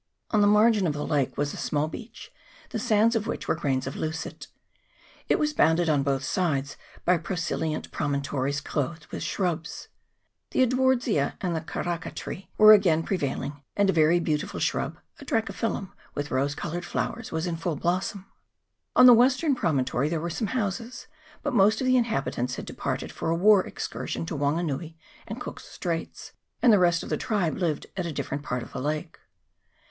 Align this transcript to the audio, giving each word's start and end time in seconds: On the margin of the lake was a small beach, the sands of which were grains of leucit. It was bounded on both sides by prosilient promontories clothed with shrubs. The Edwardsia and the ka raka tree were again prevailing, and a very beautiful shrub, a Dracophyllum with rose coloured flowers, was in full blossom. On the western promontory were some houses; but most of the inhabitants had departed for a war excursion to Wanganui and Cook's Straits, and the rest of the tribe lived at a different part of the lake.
On 0.31 0.41
the 0.41 0.47
margin 0.47 0.87
of 0.87 0.93
the 0.93 1.05
lake 1.05 1.37
was 1.37 1.53
a 1.53 1.57
small 1.57 1.87
beach, 1.87 2.31
the 2.71 2.79
sands 2.79 3.15
of 3.15 3.27
which 3.27 3.47
were 3.47 3.53
grains 3.53 3.85
of 3.85 3.95
leucit. 3.95 4.47
It 5.29 5.37
was 5.37 5.53
bounded 5.53 5.89
on 5.89 6.01
both 6.01 6.23
sides 6.23 6.75
by 7.05 7.19
prosilient 7.19 7.91
promontories 7.91 8.61
clothed 8.61 9.05
with 9.11 9.21
shrubs. 9.21 9.89
The 10.49 10.65
Edwardsia 10.65 11.35
and 11.39 11.55
the 11.55 11.61
ka 11.61 11.81
raka 11.81 12.09
tree 12.09 12.49
were 12.57 12.73
again 12.73 13.03
prevailing, 13.03 13.61
and 13.77 13.91
a 13.91 13.93
very 13.93 14.19
beautiful 14.19 14.59
shrub, 14.59 14.97
a 15.19 15.23
Dracophyllum 15.23 15.91
with 16.15 16.31
rose 16.31 16.55
coloured 16.55 16.83
flowers, 16.83 17.31
was 17.31 17.45
in 17.45 17.55
full 17.55 17.75
blossom. 17.75 18.25
On 18.95 19.05
the 19.05 19.13
western 19.13 19.53
promontory 19.53 20.09
were 20.17 20.31
some 20.31 20.47
houses; 20.57 21.05
but 21.43 21.53
most 21.53 21.79
of 21.79 21.85
the 21.85 21.95
inhabitants 21.95 22.55
had 22.55 22.65
departed 22.65 23.11
for 23.11 23.29
a 23.29 23.35
war 23.35 23.63
excursion 23.67 24.25
to 24.25 24.35
Wanganui 24.35 24.95
and 25.27 25.39
Cook's 25.39 25.65
Straits, 25.65 26.31
and 26.59 26.73
the 26.73 26.79
rest 26.79 27.03
of 27.03 27.09
the 27.09 27.17
tribe 27.17 27.59
lived 27.59 27.85
at 27.95 28.07
a 28.07 28.11
different 28.11 28.41
part 28.41 28.63
of 28.63 28.73
the 28.73 28.81
lake. 28.81 29.19